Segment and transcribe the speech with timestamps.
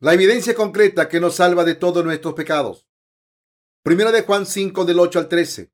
[0.00, 2.86] La evidencia concreta que nos salva de todos nuestros pecados.
[3.82, 5.72] Primera de Juan 5 del 8 al 13.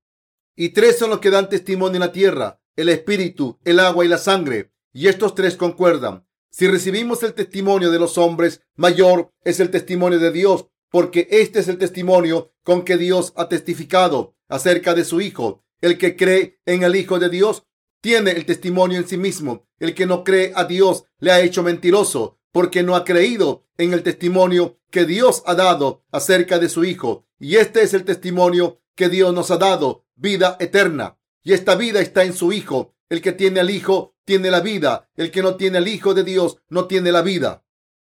[0.57, 4.09] Y tres son los que dan testimonio en la tierra, el espíritu, el agua y
[4.09, 6.27] la sangre, y estos tres concuerdan.
[6.49, 11.59] Si recibimos el testimonio de los hombres, mayor es el testimonio de Dios, porque este
[11.59, 15.67] es el testimonio con que Dios ha testificado acerca de su Hijo.
[15.83, 17.65] El que cree en el Hijo de Dios
[18.01, 19.67] tiene el testimonio en sí mismo.
[19.79, 23.93] El que no cree a Dios le ha hecho mentiroso, porque no ha creído en
[23.93, 27.27] el testimonio que Dios ha dado acerca de su Hijo.
[27.41, 31.19] Y este es el testimonio que Dios nos ha dado, vida eterna.
[31.43, 32.95] Y esta vida está en su Hijo.
[33.09, 35.11] El que tiene al Hijo tiene la vida.
[35.17, 37.65] El que no tiene al Hijo de Dios no tiene la vida.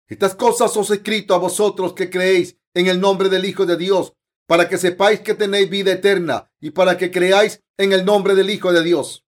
[0.09, 3.77] Estas cosas os he escrito a vosotros que creéis en el nombre del Hijo de
[3.77, 4.15] Dios,
[4.47, 8.49] para que sepáis que tenéis vida eterna y para que creáis en el nombre del
[8.49, 9.25] Hijo de Dios.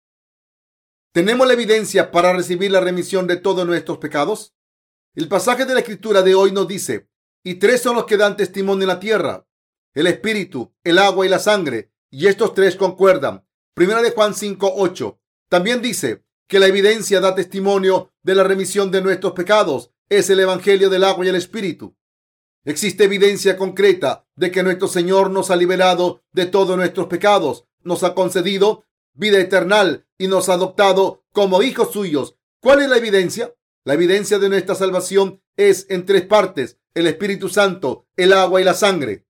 [1.12, 4.54] ¿Tenemos la evidencia para recibir la remisión de todos nuestros pecados?
[5.16, 7.08] El pasaje de la escritura de hoy nos dice,
[7.44, 9.45] y tres son los que dan testimonio en la tierra,
[9.94, 13.45] el espíritu, el agua y la sangre, y estos tres concuerdan.
[13.75, 15.19] Primera de Juan 5, 8.
[15.50, 19.91] También dice que la evidencia da testimonio de la remisión de nuestros pecados.
[20.09, 21.95] Es el evangelio del agua y el espíritu.
[22.66, 28.03] Existe evidencia concreta de que nuestro Señor nos ha liberado de todos nuestros pecados, nos
[28.03, 32.36] ha concedido vida eterna y nos ha adoptado como hijos suyos.
[32.59, 33.53] ¿Cuál es la evidencia?
[33.86, 38.64] La evidencia de nuestra salvación es en tres partes, el Espíritu Santo, el agua y
[38.64, 39.25] la sangre.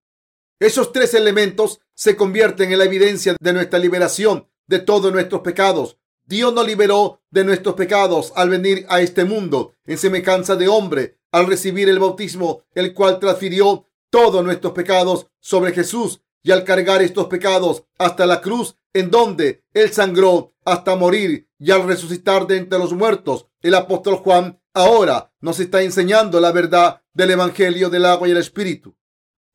[0.60, 5.98] Esos tres elementos se convierten en la evidencia de nuestra liberación de todos nuestros pecados.
[6.26, 11.18] Dios nos liberó de nuestros pecados al venir a este mundo en semejanza de hombre,
[11.32, 17.02] al recibir el bautismo, el cual transfirió todos nuestros pecados sobre Jesús y al cargar
[17.02, 22.58] estos pecados hasta la cruz, en donde Él sangró hasta morir y al resucitar de
[22.58, 28.06] entre los muertos, el apóstol Juan ahora nos está enseñando la verdad del Evangelio del
[28.06, 28.96] agua y el Espíritu.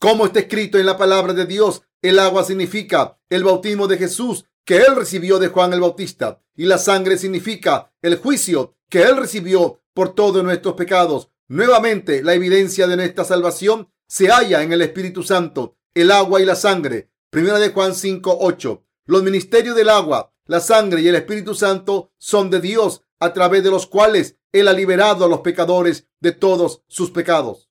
[0.00, 4.46] Como está escrito en la palabra de Dios, el agua significa el bautismo de Jesús
[4.64, 9.16] que Él recibió de Juan el Bautista y la sangre significa el juicio que Él
[9.16, 11.30] recibió por todos nuestros pecados.
[11.48, 16.44] Nuevamente, la evidencia de nuestra salvación se halla en el Espíritu Santo, el agua y
[16.44, 17.10] la sangre.
[17.30, 18.84] Primera de Juan 5, 8.
[19.06, 23.62] Los ministerios del agua, la sangre y el Espíritu Santo son de Dios, a través
[23.62, 27.70] de los cuales Él ha liberado a los pecadores de todos sus pecados.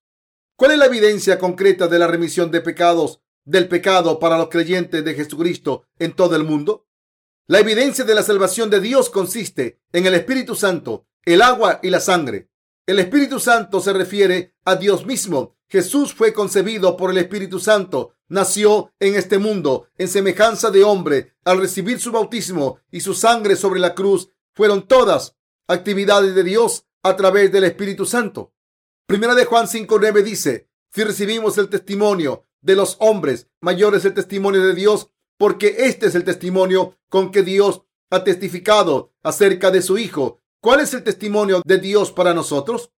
[0.56, 5.04] ¿Cuál es la evidencia concreta de la remisión de pecados del pecado para los creyentes
[5.06, 6.88] de Jesucristo en todo el mundo?
[7.48, 11.90] La evidencia de la salvación de Dios consiste en el Espíritu Santo, el agua y
[11.90, 12.50] la sangre.
[12.86, 15.56] El Espíritu Santo se refiere a Dios mismo.
[15.70, 21.36] Jesús fue concebido por el Espíritu Santo nació en este mundo en semejanza de hombre
[21.44, 25.37] al recibir su bautismo y su sangre sobre la cruz fueron todas
[25.68, 28.54] actividades de Dios a través del Espíritu Santo.
[29.06, 34.14] Primera de Juan 5.9 dice, si recibimos el testimonio de los hombres, mayor es el
[34.14, 39.82] testimonio de Dios, porque este es el testimonio con que Dios ha testificado acerca de
[39.82, 40.42] su Hijo.
[40.62, 42.92] ¿Cuál es el testimonio de Dios para nosotros?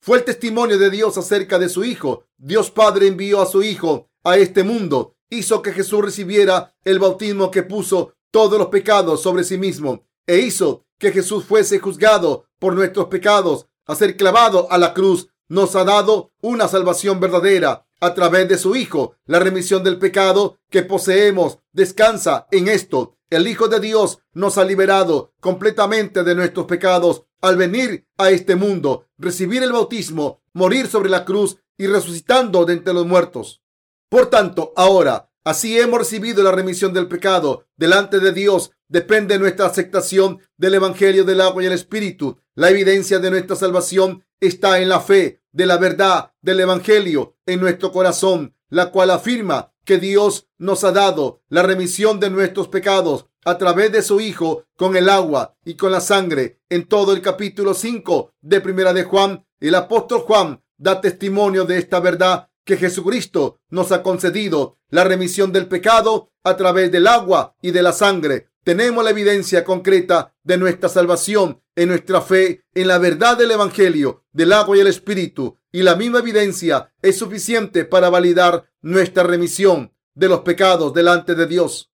[0.00, 2.24] Fue el testimonio de Dios acerca de su Hijo.
[2.38, 7.50] Dios Padre envió a su Hijo a este mundo, hizo que Jesús recibiera el bautismo
[7.50, 12.76] que puso todos los pecados sobre sí mismo e hizo que Jesús fuese juzgado por
[12.76, 15.28] nuestros pecados, a ser clavado a la cruz.
[15.48, 19.16] Nos ha dado una salvación verdadera a través de su Hijo.
[19.26, 23.16] La remisión del pecado que poseemos descansa en esto.
[23.28, 28.54] El Hijo de Dios nos ha liberado completamente de nuestros pecados al venir a este
[28.54, 33.62] mundo, recibir el bautismo, morir sobre la cruz y resucitando de entre los muertos.
[34.08, 38.70] Por tanto, ahora, así hemos recibido la remisión del pecado delante de Dios.
[38.88, 42.38] Depende de nuestra aceptación del Evangelio del agua y el Espíritu.
[42.54, 47.60] La evidencia de nuestra salvación está en la fe de la verdad del Evangelio en
[47.60, 53.26] nuestro corazón, la cual afirma que Dios nos ha dado la remisión de nuestros pecados
[53.44, 56.60] a través de su Hijo con el agua y con la sangre.
[56.68, 61.78] En todo el capítulo 5 de Primera de Juan, el apóstol Juan da testimonio de
[61.78, 67.56] esta verdad que Jesucristo nos ha concedido la remisión del pecado a través del agua
[67.60, 68.46] y de la sangre.
[68.62, 74.22] Tenemos la evidencia concreta de nuestra salvación en nuestra fe en la verdad del Evangelio,
[74.30, 75.56] del agua y el Espíritu.
[75.72, 81.48] Y la misma evidencia es suficiente para validar nuestra remisión de los pecados delante de
[81.48, 81.90] Dios.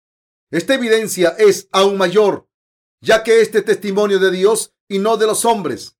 [0.51, 2.47] Esta evidencia es aún mayor,
[3.01, 5.97] ya que este testimonio de Dios y no de los hombres.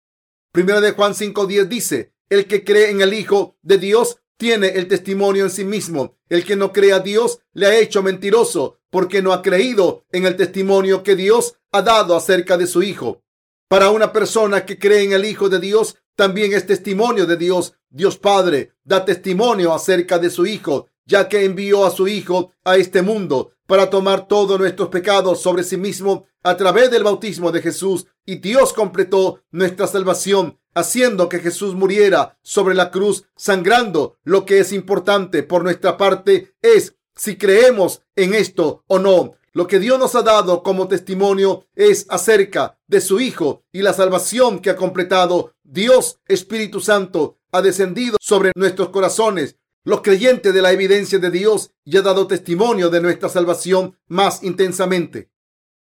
[0.52, 4.88] Primera de Juan 5.10 dice, el que cree en el Hijo de Dios tiene el
[4.88, 6.16] testimonio en sí mismo.
[6.30, 10.26] El que no cree a Dios le ha hecho mentiroso porque no ha creído en
[10.26, 13.24] el testimonio que Dios ha dado acerca de su Hijo.
[13.68, 17.74] Para una persona que cree en el Hijo de Dios, también es testimonio de Dios.
[17.90, 22.78] Dios Padre da testimonio acerca de su Hijo, ya que envió a su Hijo a
[22.78, 27.62] este mundo para tomar todos nuestros pecados sobre sí mismo a través del bautismo de
[27.62, 28.08] Jesús.
[28.26, 34.18] Y Dios completó nuestra salvación haciendo que Jesús muriera sobre la cruz, sangrando.
[34.24, 39.34] Lo que es importante por nuestra parte es si creemos en esto o no.
[39.54, 43.92] Lo que Dios nos ha dado como testimonio es acerca de su Hijo y la
[43.94, 45.56] salvación que ha completado.
[45.64, 49.58] Dios Espíritu Santo ha descendido sobre nuestros corazones.
[49.84, 54.44] Los creyentes de la evidencia de Dios y ha dado testimonio de nuestra salvación más
[54.44, 55.32] intensamente.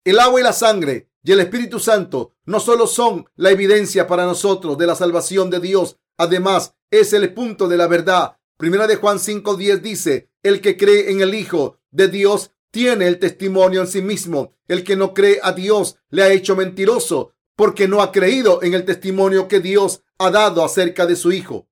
[0.05, 4.27] El agua y la sangre y el Espíritu Santo no solo son la evidencia para
[4.27, 8.37] nosotros de la salvación de Dios, además es el punto de la verdad.
[8.59, 13.19] Primera de Juan 5:10 dice, el que cree en el Hijo de Dios tiene el
[13.19, 14.55] testimonio en sí mismo.
[14.69, 18.75] El que no cree a Dios le ha hecho mentiroso porque no ha creído en
[18.75, 21.69] el testimonio que Dios ha dado acerca de su Hijo.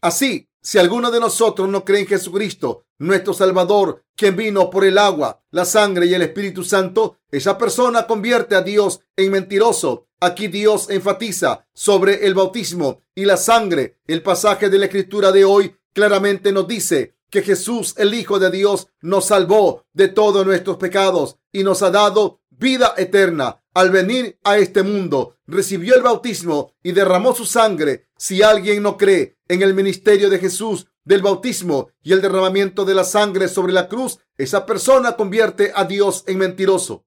[0.00, 4.96] Así, si alguno de nosotros no cree en Jesucristo, nuestro Salvador, quien vino por el
[4.96, 10.06] agua, la sangre y el Espíritu Santo, esa persona convierte a Dios en mentiroso.
[10.20, 13.98] Aquí Dios enfatiza sobre el bautismo y la sangre.
[14.06, 18.50] El pasaje de la Escritura de hoy claramente nos dice que Jesús, el Hijo de
[18.50, 23.62] Dios, nos salvó de todos nuestros pecados y nos ha dado vida eterna.
[23.74, 28.06] Al venir a este mundo, recibió el bautismo y derramó su sangre.
[28.16, 32.94] Si alguien no cree en el ministerio de Jesús, del bautismo y el derramamiento de
[32.94, 37.04] la sangre sobre la cruz, esa persona convierte a Dios en mentiroso.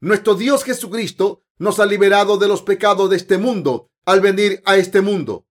[0.00, 4.76] Nuestro Dios Jesucristo nos ha liberado de los pecados de este mundo al venir a
[4.76, 5.46] este mundo.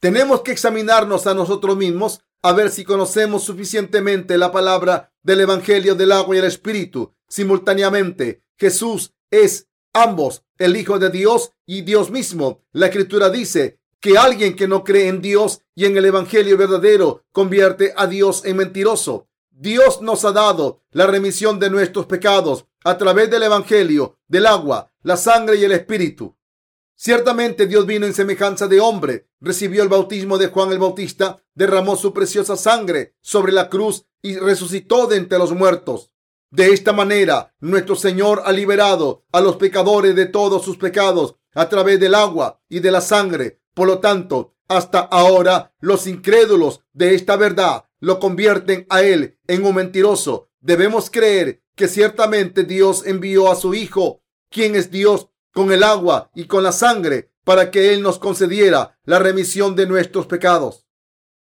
[0.00, 5.94] Tenemos que examinarnos a nosotros mismos a ver si conocemos suficientemente la palabra del Evangelio
[5.94, 7.14] del agua y el Espíritu.
[7.28, 12.62] Simultáneamente, Jesús es ambos, el Hijo de Dios y Dios mismo.
[12.72, 17.24] La Escritura dice que alguien que no cree en Dios y en el Evangelio verdadero
[17.32, 19.28] convierte a Dios en mentiroso.
[19.50, 24.90] Dios nos ha dado la remisión de nuestros pecados a través del Evangelio, del agua,
[25.02, 26.34] la sangre y el Espíritu.
[26.96, 31.96] Ciertamente Dios vino en semejanza de hombre, recibió el bautismo de Juan el Bautista, derramó
[31.96, 36.09] su preciosa sangre sobre la cruz y resucitó de entre los muertos.
[36.50, 41.68] De esta manera, nuestro Señor ha liberado a los pecadores de todos sus pecados a
[41.68, 43.60] través del agua y de la sangre.
[43.72, 49.64] Por lo tanto, hasta ahora los incrédulos de esta verdad lo convierten a él en
[49.64, 50.50] un mentiroso.
[50.60, 56.30] Debemos creer que ciertamente Dios envió a su Hijo, quien es Dios, con el agua
[56.34, 60.86] y con la sangre, para que Él nos concediera la remisión de nuestros pecados.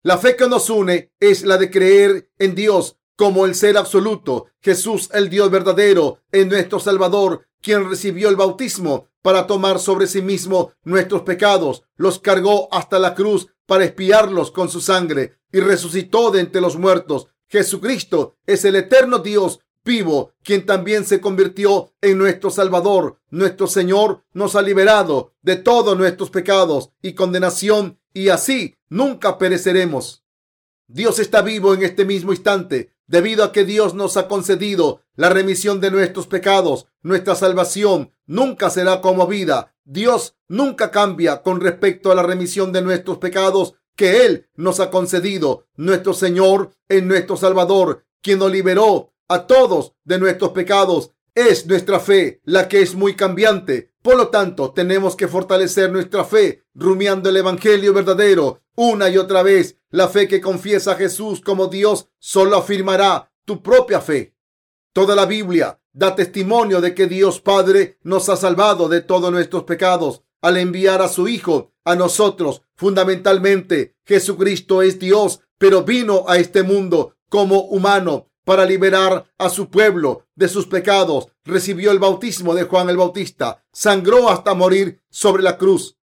[0.03, 4.47] La fe que nos une es la de creer en Dios como el ser absoluto,
[4.61, 10.21] Jesús el Dios verdadero, en nuestro Salvador, quien recibió el bautismo para tomar sobre sí
[10.21, 16.31] mismo nuestros pecados, los cargó hasta la cruz para espiarlos con su sangre y resucitó
[16.31, 17.29] de entre los muertos.
[17.49, 23.21] Jesucristo es el eterno Dios vivo, quien también se convirtió en nuestro Salvador.
[23.31, 30.25] Nuestro Señor nos ha liberado de todos nuestros pecados y condenación y así nunca pereceremos.
[30.87, 35.29] Dios está vivo en este mismo instante debido a que Dios nos ha concedido la
[35.29, 36.87] remisión de nuestros pecados.
[37.03, 39.75] Nuestra salvación nunca será conmovida.
[39.85, 44.91] Dios nunca cambia con respecto a la remisión de nuestros pecados que Él nos ha
[44.91, 45.67] concedido.
[45.77, 51.11] Nuestro Señor es nuestro Salvador, quien nos liberó a todos de nuestros pecados.
[51.35, 53.93] Es nuestra fe la que es muy cambiante.
[54.03, 59.43] Por lo tanto, tenemos que fortalecer nuestra fe rumiando el Evangelio verdadero una y otra
[59.43, 59.77] vez.
[59.95, 64.35] La fe que confiesa a Jesús como Dios solo afirmará tu propia fe.
[64.93, 69.63] Toda la Biblia da testimonio de que Dios Padre nos ha salvado de todos nuestros
[69.63, 72.63] pecados al enviar a su Hijo a nosotros.
[72.75, 79.71] Fundamentalmente, Jesucristo es Dios, pero vino a este mundo como humano para liberar a su
[79.71, 81.29] pueblo de sus pecados.
[81.45, 85.97] Recibió el bautismo de Juan el Bautista, sangró hasta morir sobre la cruz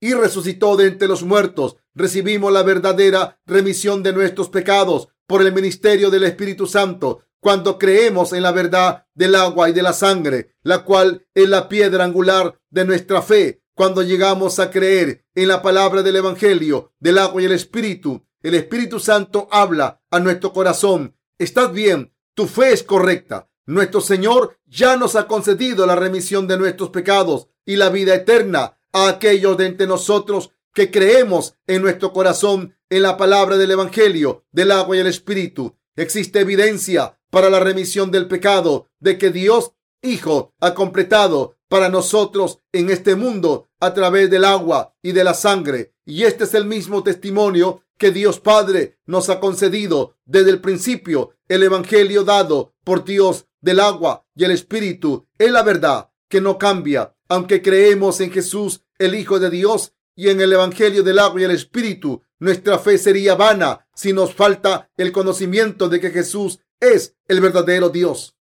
[0.00, 1.76] y resucitó de entre los muertos.
[1.96, 8.34] Recibimos la verdadera remisión de nuestros pecados por el ministerio del Espíritu Santo cuando creemos
[8.34, 12.60] en la verdad del agua y de la sangre, la cual es la piedra angular
[12.68, 13.62] de nuestra fe.
[13.74, 18.54] Cuando llegamos a creer en la palabra del Evangelio, del agua y el Espíritu, el
[18.54, 23.48] Espíritu Santo habla a nuestro corazón Estás bien, tu fe es correcta.
[23.64, 28.78] Nuestro Señor ya nos ha concedido la remisión de nuestros pecados y la vida eterna
[28.92, 34.44] a aquellos de entre nosotros que creemos en nuestro corazón en la palabra del Evangelio,
[34.52, 35.74] del agua y el Espíritu.
[35.96, 42.58] Existe evidencia para la remisión del pecado de que Dios Hijo ha completado para nosotros
[42.72, 45.94] en este mundo a través del agua y de la sangre.
[46.04, 51.32] Y este es el mismo testimonio que Dios Padre nos ha concedido desde el principio.
[51.48, 56.58] El Evangelio dado por Dios del agua y el Espíritu es la verdad que no
[56.58, 57.16] cambia.
[57.28, 61.44] Aunque creemos en Jesús, el Hijo de Dios, y en el Evangelio del agua y
[61.44, 67.14] el Espíritu, nuestra fe sería vana si nos falta el conocimiento de que Jesús es
[67.28, 68.36] el verdadero Dios.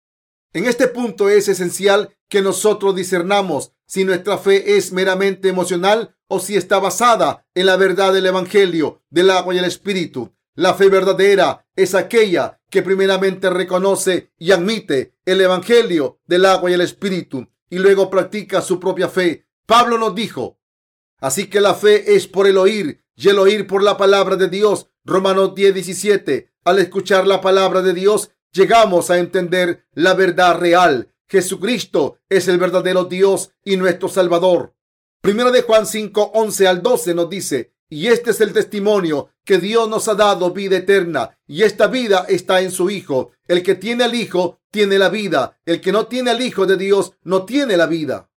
[0.52, 6.40] En este punto es esencial que nosotros discernamos si nuestra fe es meramente emocional o
[6.40, 10.32] si está basada en la verdad del Evangelio, del agua y el Espíritu.
[10.54, 16.74] La fe verdadera es aquella que primeramente reconoce y admite el Evangelio del agua y
[16.74, 19.46] el Espíritu y luego practica su propia fe.
[19.66, 20.59] Pablo nos dijo,
[21.20, 24.48] así que la fe es por el oír y el oír por la palabra de
[24.48, 24.88] Dios.
[25.04, 26.52] Romanos 10, 17.
[26.64, 31.12] Al escuchar la palabra de Dios, llegamos a entender la verdad real.
[31.28, 34.74] Jesucristo es el verdadero Dios y nuestro Salvador.
[35.20, 39.58] Primero de Juan 5, 11 al 12 nos dice, y este es el testimonio que
[39.58, 43.32] Dios nos ha dado vida eterna, y esta vida está en su Hijo.
[43.46, 45.58] El que tiene al Hijo tiene la vida.
[45.66, 48.29] El que no tiene al Hijo de Dios no tiene la vida.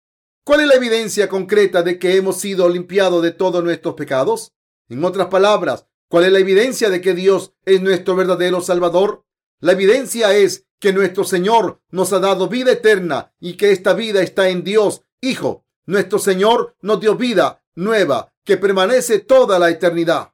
[0.46, 4.52] ¿Cuál es la evidencia concreta de que hemos sido limpiados de todos nuestros pecados?
[4.90, 9.24] En otras palabras, ¿cuál es la evidencia de que Dios es nuestro verdadero Salvador?
[9.62, 14.22] La evidencia es que nuestro Señor nos ha dado vida eterna y que esta vida
[14.22, 15.66] está en Dios, Hijo.
[15.86, 20.34] Nuestro Señor nos dio vida nueva que permanece toda la eternidad.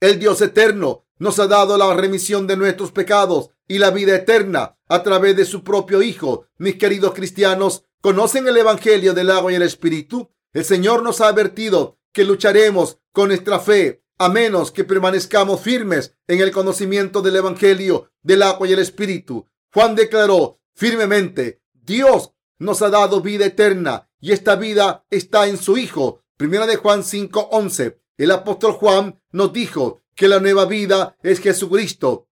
[0.00, 4.78] El Dios eterno nos ha dado la remisión de nuestros pecados y la vida eterna
[4.88, 6.46] a través de su propio Hijo.
[6.56, 10.30] Mis queridos cristianos, ¿conocen el Evangelio del agua y el Espíritu?
[10.52, 16.14] El Señor nos ha advertido que lucharemos con nuestra fe a menos que permanezcamos firmes
[16.28, 19.48] en el conocimiento del Evangelio del agua y el Espíritu.
[19.72, 25.78] Juan declaró firmemente, Dios nos ha dado vida eterna y esta vida está en su
[25.78, 26.20] Hijo.
[26.36, 28.02] Primera de Juan 5:11.
[28.18, 32.28] El apóstol Juan nos dijo que la nueva vida es Jesucristo.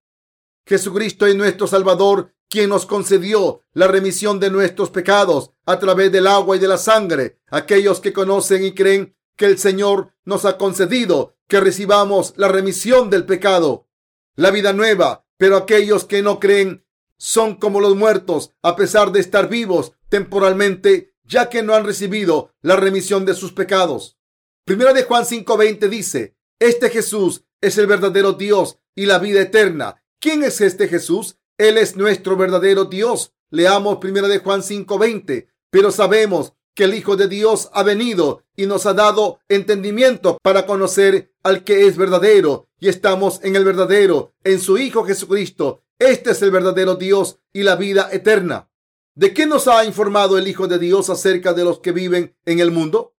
[0.66, 6.26] Jesucristo es nuestro Salvador, quien nos concedió la remisión de nuestros pecados a través del
[6.26, 7.38] agua y de la sangre.
[7.48, 13.08] Aquellos que conocen y creen que el Señor nos ha concedido que recibamos la remisión
[13.08, 13.88] del pecado,
[14.36, 16.84] la vida nueva, pero aquellos que no creen
[17.16, 22.52] son como los muertos, a pesar de estar vivos temporalmente, ya que no han recibido
[22.60, 24.18] la remisión de sus pecados.
[24.66, 30.04] Primera de Juan 5:20 dice, este Jesús es el verdadero Dios y la vida eterna.
[30.20, 31.38] ¿Quién es este Jesús?
[31.62, 33.34] Él es nuestro verdadero Dios.
[33.50, 38.66] Leamos primera de Juan 5:20, pero sabemos que el Hijo de Dios ha venido y
[38.66, 44.34] nos ha dado entendimiento para conocer al que es verdadero y estamos en el verdadero,
[44.42, 45.84] en su Hijo Jesucristo.
[46.00, 48.68] Este es el verdadero Dios y la vida eterna.
[49.14, 52.58] ¿De qué nos ha informado el Hijo de Dios acerca de los que viven en
[52.58, 53.14] el mundo?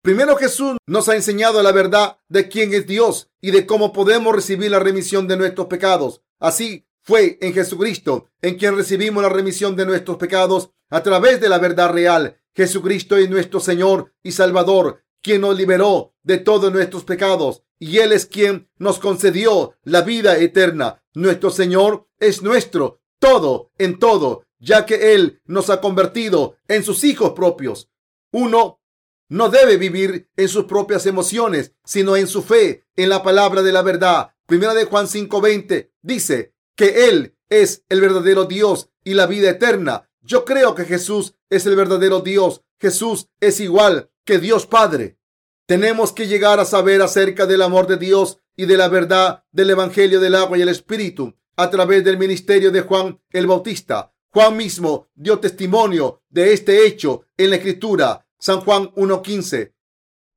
[0.00, 4.32] Primero Jesús nos ha enseñado la verdad de quién es Dios y de cómo podemos
[4.32, 6.22] recibir la remisión de nuestros pecados.
[6.38, 11.48] Así fue en Jesucristo en quien recibimos la remisión de nuestros pecados a través de
[11.48, 17.04] la verdad real Jesucristo es nuestro Señor y Salvador, quien nos liberó de todos nuestros
[17.04, 21.02] pecados y Él es quien nos concedió la vida eterna.
[21.14, 27.04] Nuestro Señor es nuestro todo en todo, ya que Él nos ha convertido en sus
[27.04, 27.90] hijos propios.
[28.32, 28.80] Uno
[29.28, 33.72] no debe vivir en sus propias emociones, sino en su fe, en la palabra de
[33.72, 34.34] la verdad.
[34.46, 40.08] Primera de Juan 5:20 dice que Él es el verdadero Dios y la vida eterna.
[40.22, 42.62] Yo creo que Jesús es el verdadero Dios.
[42.78, 45.18] Jesús es igual que Dios Padre.
[45.66, 49.68] Tenemos que llegar a saber acerca del amor de Dios y de la verdad del
[49.68, 54.14] Evangelio del agua y el Espíritu a través del ministerio de Juan el Bautista.
[54.30, 58.26] Juan mismo dio testimonio de este hecho en la Escritura.
[58.38, 59.74] San Juan 1.15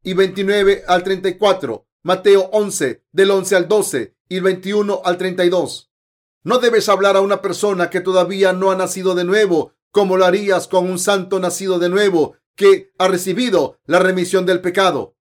[0.04, 1.88] y 29 al 34.
[2.02, 5.93] Mateo 11 del 11 al 12 y 21 al 32.
[6.46, 10.26] No debes hablar a una persona que todavía no ha nacido de nuevo como lo
[10.26, 15.16] harías con un santo nacido de nuevo que ha recibido la remisión del pecado.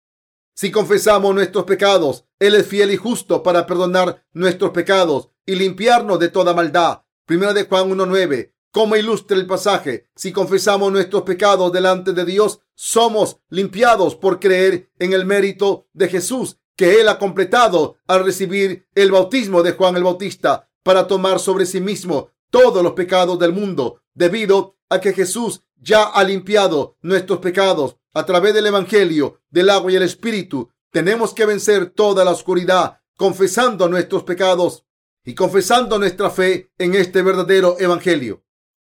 [0.54, 6.18] Si confesamos nuestros pecados, Él es fiel y justo para perdonar nuestros pecados y limpiarnos
[6.18, 7.02] de toda maldad.
[7.24, 8.52] Primera de Juan 1.9.
[8.72, 14.90] Como ilustra el pasaje, si confesamos nuestros pecados delante de Dios, somos limpiados por creer
[14.98, 19.96] en el mérito de Jesús que Él ha completado al recibir el bautismo de Juan
[19.96, 25.12] el Bautista para tomar sobre sí mismo todos los pecados del mundo, debido a que
[25.12, 30.70] Jesús ya ha limpiado nuestros pecados a través del Evangelio, del agua y el Espíritu.
[30.90, 34.84] Tenemos que vencer toda la oscuridad confesando nuestros pecados
[35.24, 38.44] y confesando nuestra fe en este verdadero Evangelio.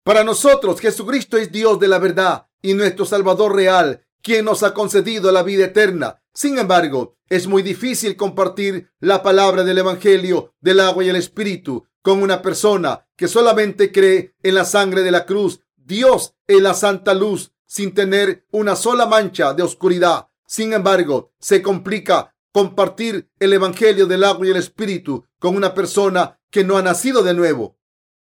[0.04, 4.74] Para nosotros, Jesucristo es Dios de la verdad y nuestro Salvador real, quien nos ha
[4.74, 6.22] concedido la vida eterna.
[6.32, 11.86] Sin embargo, es muy difícil compartir la palabra del Evangelio del agua y el Espíritu
[12.02, 15.60] con una persona que solamente cree en la sangre de la cruz.
[15.76, 20.28] Dios es la santa luz sin tener una sola mancha de oscuridad.
[20.46, 26.40] Sin embargo, se complica compartir el Evangelio del agua y el Espíritu con una persona
[26.50, 27.78] que no ha nacido de nuevo.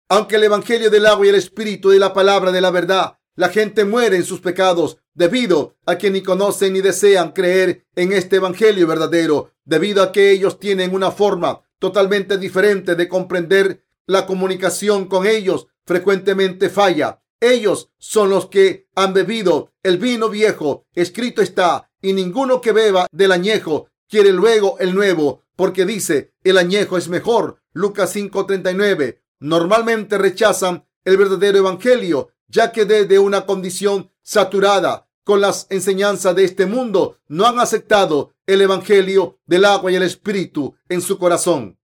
[0.09, 3.51] Aunque el Evangelio del agua y el Espíritu es la palabra de la verdad, la
[3.51, 8.37] gente muere en sus pecados debido a que ni conocen ni desean creer en este
[8.37, 15.07] Evangelio verdadero, debido a que ellos tienen una forma totalmente diferente de comprender la comunicación
[15.07, 17.21] con ellos frecuentemente falla.
[17.41, 20.87] Ellos son los que han bebido el vino viejo.
[20.95, 26.59] Escrito está, y ninguno que beba del añejo quiere luego el nuevo, porque dice, el
[26.59, 27.61] añejo es mejor.
[27.73, 29.21] Lucas 5:39.
[29.41, 36.45] Normalmente rechazan el verdadero evangelio, ya que desde una condición saturada con las enseñanzas de
[36.45, 41.79] este mundo, no han aceptado el evangelio del agua y el espíritu en su corazón.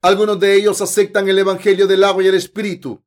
[0.00, 3.04] Algunos de ellos aceptan el evangelio del agua y el espíritu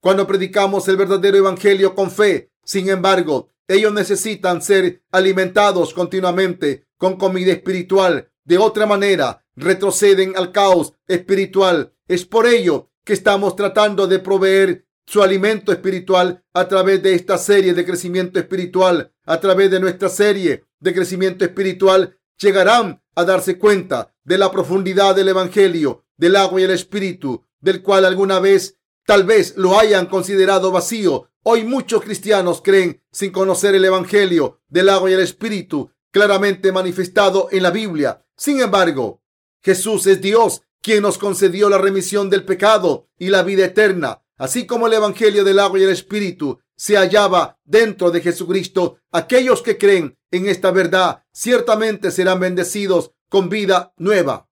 [0.00, 2.50] cuando predicamos el verdadero evangelio con fe.
[2.64, 8.32] Sin embargo, ellos necesitan ser alimentados continuamente con comida espiritual.
[8.44, 11.92] De otra manera, retroceden al caos espiritual.
[12.08, 17.38] Es por ello que estamos tratando de proveer su alimento espiritual a través de esta
[17.38, 19.12] serie de crecimiento espiritual.
[19.24, 25.16] A través de nuestra serie de crecimiento espiritual, llegarán a darse cuenta de la profundidad
[25.16, 30.06] del Evangelio, del agua y el Espíritu, del cual alguna vez Tal vez lo hayan
[30.06, 31.30] considerado vacío.
[31.44, 37.48] Hoy muchos cristianos creen sin conocer el Evangelio del agua y el Espíritu claramente manifestado
[37.52, 38.26] en la Biblia.
[38.36, 39.22] Sin embargo,
[39.62, 44.22] Jesús es Dios quien nos concedió la remisión del pecado y la vida eterna.
[44.38, 49.62] Así como el Evangelio del agua y el Espíritu se hallaba dentro de Jesucristo, aquellos
[49.62, 54.48] que creen en esta verdad ciertamente serán bendecidos con vida nueva.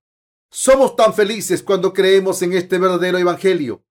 [0.50, 3.83] Somos tan felices cuando creemos en este verdadero Evangelio.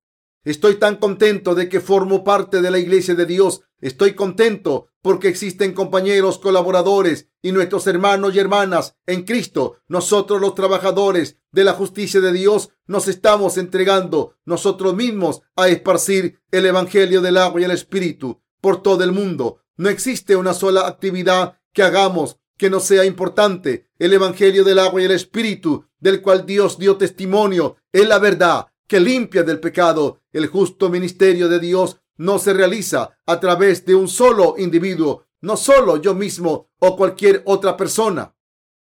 [0.43, 3.61] Estoy tan contento de que formo parte de la iglesia de Dios.
[3.79, 9.77] Estoy contento porque existen compañeros, colaboradores y nuestros hermanos y hermanas en Cristo.
[9.87, 16.41] Nosotros los trabajadores de la justicia de Dios nos estamos entregando nosotros mismos a esparcir
[16.51, 19.59] el Evangelio del agua y el Espíritu por todo el mundo.
[19.77, 23.87] No existe una sola actividad que hagamos que no sea importante.
[23.97, 28.67] El Evangelio del agua y el Espíritu, del cual Dios dio testimonio, es la verdad
[28.87, 30.21] que limpia del pecado.
[30.31, 35.57] El justo ministerio de Dios no se realiza a través de un solo individuo, no
[35.57, 38.35] solo yo mismo o cualquier otra persona.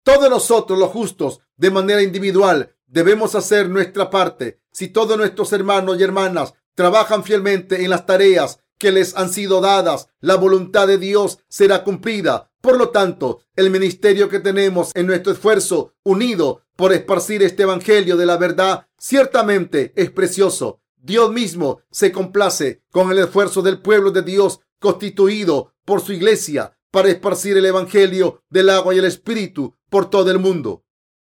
[0.02, 4.60] Todos nosotros los justos, de manera individual, debemos hacer nuestra parte.
[4.70, 9.60] Si todos nuestros hermanos y hermanas trabajan fielmente en las tareas que les han sido
[9.60, 12.50] dadas, la voluntad de Dios será cumplida.
[12.60, 18.16] Por lo tanto, el ministerio que tenemos en nuestro esfuerzo unido por esparcir este Evangelio
[18.16, 20.80] de la verdad ciertamente es precioso.
[20.96, 26.76] Dios mismo se complace con el esfuerzo del pueblo de Dios constituido por su iglesia
[26.90, 30.84] para esparcir el Evangelio del agua y el Espíritu por todo el mundo.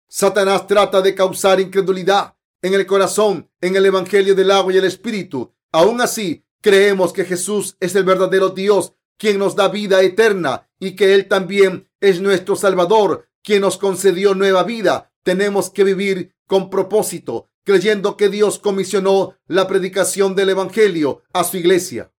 [0.08, 4.84] Satanás trata de causar incredulidad en el corazón en el Evangelio del agua y el
[4.84, 5.54] Espíritu.
[5.72, 10.96] Aún así, creemos que Jesús es el verdadero Dios quien nos da vida eterna y
[10.96, 15.09] que Él también es nuestro Salvador, quien nos concedió nueva vida.
[15.22, 21.56] Tenemos que vivir con propósito, creyendo que Dios comisionó la predicación del Evangelio a su
[21.56, 22.12] iglesia.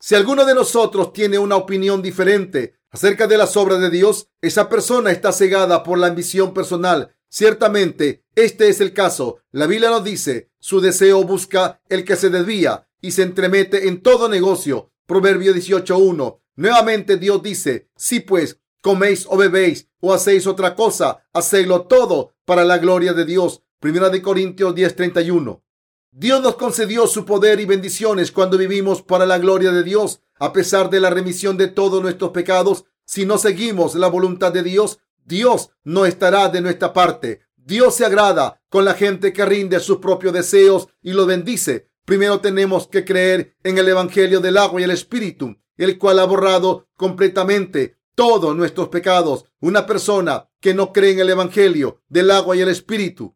[0.00, 4.68] Si alguno de nosotros tiene una opinión diferente acerca de las obras de Dios, esa
[4.68, 7.16] persona está cegada por la ambición personal.
[7.28, 9.38] Ciertamente, este es el caso.
[9.50, 14.02] La Biblia nos dice, su deseo busca el que se desvía y se entremete en
[14.02, 14.92] todo negocio.
[15.06, 16.40] Proverbio 18.1.
[16.56, 22.64] Nuevamente Dios dice, si pues coméis o bebéis o hacéis otra cosa, hacedlo todo para
[22.64, 23.62] la gloria de Dios.
[23.80, 25.62] Primera de Corintios 10:31.
[26.10, 30.52] Dios nos concedió su poder y bendiciones cuando vivimos para la gloria de Dios, a
[30.52, 32.84] pesar de la remisión de todos nuestros pecados.
[33.04, 37.40] Si no seguimos la voluntad de Dios, Dios no estará de nuestra parte.
[37.56, 41.88] Dios se agrada con la gente que rinde sus propios deseos y lo bendice.
[42.04, 46.24] Primero tenemos que creer en el Evangelio del agua y el Espíritu el cual ha
[46.24, 49.44] borrado completamente todos nuestros pecados.
[49.64, 53.34] Una persona que no cree en el Evangelio del agua y el Espíritu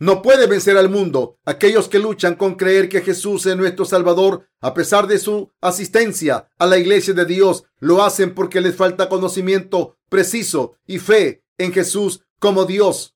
[0.00, 1.38] no puede vencer al mundo.
[1.44, 6.50] Aquellos que luchan con creer que Jesús es nuestro Salvador, a pesar de su asistencia
[6.58, 11.72] a la iglesia de Dios, lo hacen porque les falta conocimiento preciso y fe en
[11.72, 13.14] Jesús como Dios.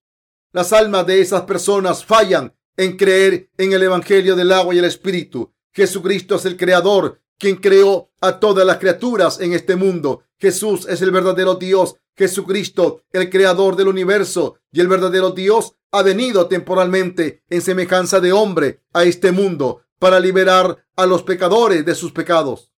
[0.53, 4.85] Las almas de esas personas fallan en creer en el Evangelio del agua y el
[4.85, 5.53] Espíritu.
[5.73, 10.23] Jesucristo es el Creador quien creó a todas las criaturas en este mundo.
[10.39, 11.97] Jesús es el verdadero Dios.
[12.17, 18.31] Jesucristo, el creador del universo y el verdadero Dios, ha venido temporalmente en semejanza de
[18.31, 22.71] hombre a este mundo para liberar a los pecadores de sus pecados.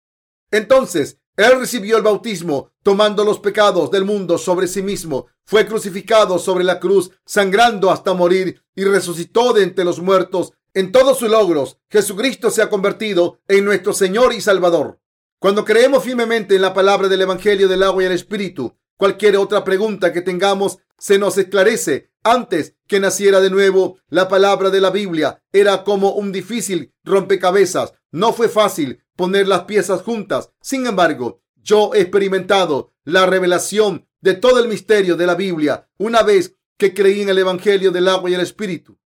[0.50, 5.27] Entonces, él recibió el bautismo tomando los pecados del mundo sobre sí mismo.
[5.44, 10.55] Fue crucificado sobre la cruz, sangrando hasta morir y resucitó de entre los muertos.
[10.76, 14.98] En todos sus logros, Jesucristo se ha convertido en nuestro Señor y Salvador.
[15.38, 19.62] Cuando creemos firmemente en la palabra del Evangelio del agua y el Espíritu, cualquier otra
[19.62, 22.10] pregunta que tengamos se nos esclarece.
[22.24, 27.92] Antes que naciera de nuevo, la palabra de la Biblia era como un difícil rompecabezas.
[28.10, 30.50] No fue fácil poner las piezas juntas.
[30.60, 36.24] Sin embargo, yo he experimentado la revelación de todo el misterio de la Biblia una
[36.24, 38.98] vez que creí en el Evangelio del agua y el Espíritu.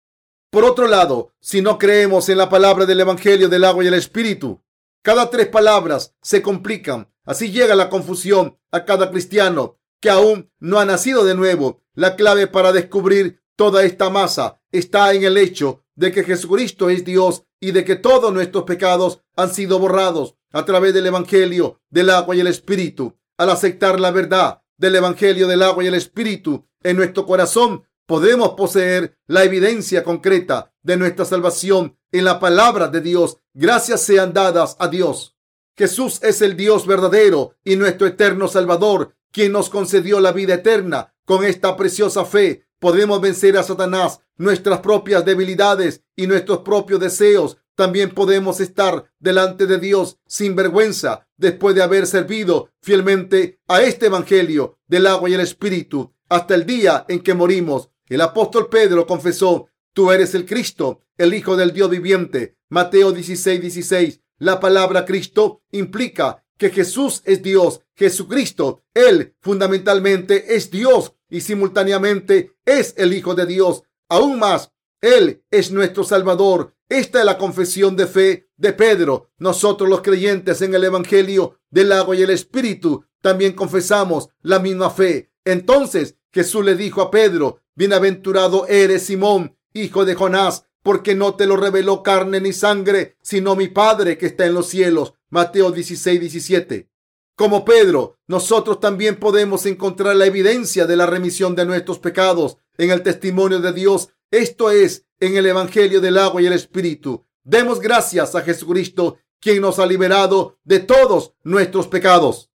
[0.51, 3.95] Por otro lado, si no creemos en la palabra del Evangelio del agua y el
[3.95, 4.63] Espíritu,
[5.03, 7.13] cada tres palabras se complican.
[7.25, 11.83] Así llega la confusión a cada cristiano que aún no ha nacido de nuevo.
[11.95, 17.05] La clave para descubrir toda esta masa está en el hecho de que Jesucristo es
[17.05, 22.11] Dios y de que todos nuestros pecados han sido borrados a través del Evangelio del
[22.11, 23.17] agua y el Espíritu.
[23.39, 28.51] Al aceptar la verdad del Evangelio del agua y el Espíritu en nuestro corazón, podemos
[28.51, 33.39] poseer la evidencia concreta de nuestra salvación en la palabra de Dios.
[33.53, 35.37] Gracias sean dadas a Dios.
[35.77, 41.15] Jesús es el Dios verdadero y nuestro eterno Salvador, quien nos concedió la vida eterna.
[41.27, 47.59] Con esta preciosa fe podemos vencer a Satanás, nuestras propias debilidades y nuestros propios deseos.
[47.75, 54.07] También podemos estar delante de Dios sin vergüenza después de haber servido fielmente a este
[54.07, 57.91] Evangelio del agua y el Espíritu hasta el día en que morimos.
[58.09, 62.57] El apóstol Pedro confesó, tú eres el Cristo, el Hijo del Dios viviente.
[62.69, 64.21] Mateo 16, 16.
[64.39, 67.81] La palabra Cristo implica que Jesús es Dios.
[67.95, 73.83] Jesucristo, Él fundamentalmente es Dios y simultáneamente es el Hijo de Dios.
[74.09, 76.75] Aún más, Él es nuestro Salvador.
[76.89, 79.31] Esta es la confesión de fe de Pedro.
[79.39, 84.91] Nosotros los creyentes en el Evangelio del agua y el Espíritu también confesamos la misma
[84.91, 85.33] fe.
[85.45, 91.47] Entonces Jesús le dijo a Pedro, bienaventurado eres Simón, hijo de Jonás, porque no te
[91.47, 95.15] lo reveló carne ni sangre, sino mi Padre que está en los cielos.
[95.31, 96.91] Mateo 16, 17.
[97.37, 102.91] Como Pedro, nosotros también podemos encontrar la evidencia de la remisión de nuestros pecados en
[102.91, 104.11] el testimonio de Dios.
[104.31, 107.25] Esto es en el Evangelio del agua y el Espíritu.
[107.45, 112.51] Demos gracias a Jesucristo, quien nos ha liberado de todos nuestros pecados.